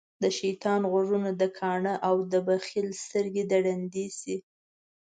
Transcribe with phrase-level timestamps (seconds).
[0.25, 4.35] دشيطان غوږونه دکاڼه او دبخیل سترګی د ړندی شی